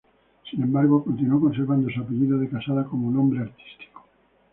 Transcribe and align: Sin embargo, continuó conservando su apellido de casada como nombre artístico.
Sin 0.49 0.63
embargo, 0.63 1.03
continuó 1.03 1.39
conservando 1.39 1.87
su 1.91 2.01
apellido 2.01 2.39
de 2.39 2.49
casada 2.49 2.85
como 2.85 3.11
nombre 3.11 3.41
artístico. 3.41 4.03